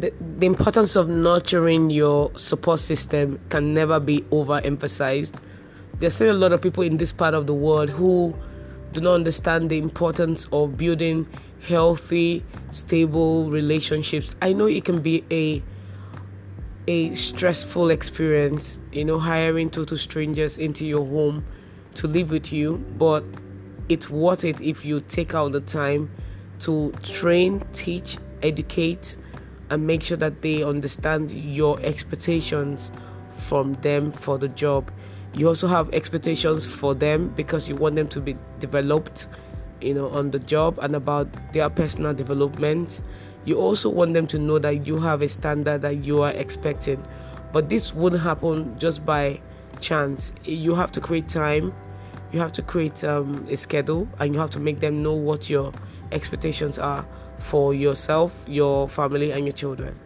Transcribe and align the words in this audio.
the, 0.00 0.46
importance 0.46 0.96
of 0.96 1.08
nurturing 1.08 1.90
your 1.90 2.36
support 2.36 2.80
system 2.80 3.38
can 3.48 3.74
never 3.74 4.00
be 4.00 4.22
overemphasized. 4.32 5.40
There's 5.98 6.14
still 6.14 6.34
a 6.34 6.38
lot 6.38 6.52
of 6.52 6.62
people 6.62 6.82
in 6.82 6.96
this 6.96 7.12
part 7.12 7.34
of 7.34 7.46
the 7.46 7.54
world 7.54 7.90
who 7.90 8.34
do 8.92 9.00
not 9.00 9.14
understand 9.14 9.70
the 9.70 9.78
importance 9.78 10.48
of 10.52 10.76
building 10.76 11.26
healthy, 11.66 12.44
stable 12.70 13.50
relationships. 13.50 14.34
I 14.40 14.52
know 14.52 14.66
it 14.66 14.84
can 14.84 15.00
be 15.02 15.24
a 15.30 15.62
a 16.88 17.14
stressful 17.14 17.90
experience, 17.90 18.80
you 18.90 19.04
know, 19.04 19.18
hiring 19.18 19.70
total 19.70 19.96
strangers 19.96 20.58
into 20.58 20.84
your 20.84 21.06
home 21.06 21.44
to 21.94 22.08
live 22.08 22.30
with 22.30 22.52
you, 22.52 22.78
but 22.98 23.22
it's 23.88 24.08
worth 24.08 24.44
it 24.44 24.60
if 24.60 24.84
you 24.84 25.00
take 25.02 25.34
out 25.34 25.52
the 25.52 25.60
time 25.60 26.10
to 26.60 26.92
train, 27.02 27.62
teach, 27.72 28.16
educate, 28.42 29.16
and 29.70 29.86
make 29.86 30.02
sure 30.02 30.16
that 30.16 30.42
they 30.42 30.62
understand 30.62 31.32
your 31.32 31.80
expectations 31.80 32.92
from 33.36 33.74
them 33.74 34.10
for 34.10 34.36
the 34.36 34.48
job. 34.48 34.90
You 35.32 35.48
also 35.48 35.68
have 35.68 35.92
expectations 35.94 36.66
for 36.66 36.94
them 36.94 37.28
because 37.28 37.68
you 37.68 37.76
want 37.76 37.94
them 37.94 38.08
to 38.08 38.20
be 38.20 38.36
developed, 38.58 39.28
you 39.80 39.94
know, 39.94 40.08
on 40.08 40.32
the 40.32 40.40
job 40.40 40.78
and 40.82 40.94
about 40.96 41.28
their 41.52 41.70
personal 41.70 42.12
development. 42.12 43.00
You 43.44 43.58
also 43.58 43.88
want 43.88 44.12
them 44.14 44.26
to 44.28 44.38
know 44.38 44.58
that 44.58 44.86
you 44.86 44.98
have 44.98 45.22
a 45.22 45.28
standard 45.28 45.82
that 45.82 46.04
you 46.04 46.22
are 46.22 46.32
expecting. 46.32 47.02
But 47.52 47.68
this 47.68 47.94
wouldn't 47.94 48.22
happen 48.22 48.78
just 48.78 49.06
by 49.06 49.40
chance. 49.80 50.32
You 50.44 50.74
have 50.74 50.92
to 50.92 51.00
create 51.00 51.28
time, 51.28 51.72
you 52.32 52.40
have 52.40 52.52
to 52.52 52.62
create 52.62 53.02
um, 53.04 53.46
a 53.48 53.56
schedule, 53.56 54.08
and 54.18 54.34
you 54.34 54.40
have 54.40 54.50
to 54.50 54.60
make 54.60 54.80
them 54.80 55.02
know 55.02 55.14
what 55.14 55.50
your 55.50 55.72
expectations 56.12 56.78
are 56.78 57.06
for 57.38 57.74
yourself, 57.74 58.32
your 58.46 58.88
family, 58.88 59.32
and 59.32 59.44
your 59.44 59.52
children. 59.52 59.98